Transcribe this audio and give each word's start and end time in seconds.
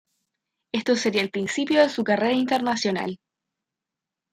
Esto 0.71 0.95
sería 0.95 1.21
el 1.21 1.29
principio 1.29 1.79
de 1.79 1.87
su 1.89 2.03
carrera 2.03 2.33
internacional. 2.33 3.19